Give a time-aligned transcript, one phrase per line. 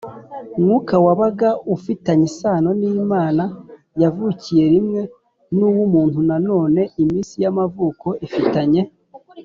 [0.61, 3.43] Mwuka wabaga ufitanye isano n imana
[4.01, 5.01] yavukiye rimwe
[5.57, 8.81] n uwo muntu nanone iminsi y amavuko ifitanye